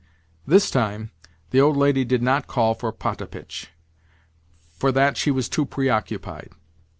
[0.47, 1.11] This time
[1.51, 3.67] the old lady did not call for Potapitch;
[4.73, 6.53] for that she was too preoccupied.